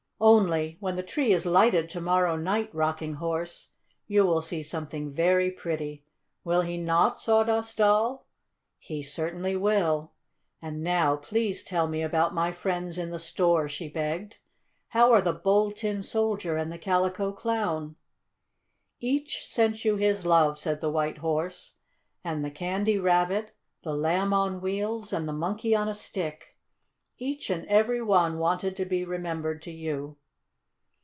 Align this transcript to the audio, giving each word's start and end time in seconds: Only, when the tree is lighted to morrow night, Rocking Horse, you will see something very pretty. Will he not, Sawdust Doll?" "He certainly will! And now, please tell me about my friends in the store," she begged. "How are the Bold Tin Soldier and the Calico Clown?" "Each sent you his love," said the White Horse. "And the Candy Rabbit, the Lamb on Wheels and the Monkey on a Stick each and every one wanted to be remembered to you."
Only, 0.23 0.77
when 0.79 0.93
the 0.93 1.01
tree 1.01 1.31
is 1.33 1.47
lighted 1.47 1.89
to 1.89 1.99
morrow 1.99 2.35
night, 2.35 2.69
Rocking 2.75 3.13
Horse, 3.13 3.71
you 4.05 4.23
will 4.23 4.43
see 4.43 4.61
something 4.61 5.11
very 5.11 5.49
pretty. 5.49 6.05
Will 6.43 6.61
he 6.61 6.77
not, 6.77 7.19
Sawdust 7.19 7.77
Doll?" 7.77 8.27
"He 8.77 9.01
certainly 9.01 9.55
will! 9.55 10.11
And 10.61 10.83
now, 10.83 11.15
please 11.15 11.63
tell 11.63 11.87
me 11.87 12.03
about 12.03 12.35
my 12.35 12.51
friends 12.51 12.99
in 12.99 13.09
the 13.09 13.17
store," 13.17 13.67
she 13.67 13.89
begged. 13.89 14.37
"How 14.89 15.11
are 15.11 15.23
the 15.23 15.33
Bold 15.33 15.77
Tin 15.77 16.03
Soldier 16.03 16.55
and 16.55 16.71
the 16.71 16.77
Calico 16.77 17.31
Clown?" 17.31 17.95
"Each 18.99 19.43
sent 19.47 19.83
you 19.83 19.95
his 19.95 20.23
love," 20.23 20.59
said 20.59 20.81
the 20.81 20.91
White 20.91 21.17
Horse. 21.17 21.77
"And 22.23 22.43
the 22.43 22.51
Candy 22.51 22.99
Rabbit, 22.99 23.55
the 23.83 23.95
Lamb 23.95 24.33
on 24.33 24.61
Wheels 24.61 25.13
and 25.13 25.27
the 25.27 25.33
Monkey 25.33 25.75
on 25.75 25.89
a 25.89 25.95
Stick 25.95 26.49
each 27.23 27.51
and 27.51 27.63
every 27.67 28.01
one 28.01 28.39
wanted 28.39 28.75
to 28.75 28.83
be 28.83 29.05
remembered 29.05 29.61
to 29.61 29.69
you." 29.69 30.17